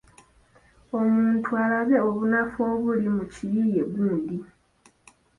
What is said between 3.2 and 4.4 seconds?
kiyiiye gundi.